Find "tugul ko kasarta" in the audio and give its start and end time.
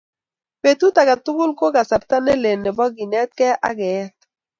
1.25-2.17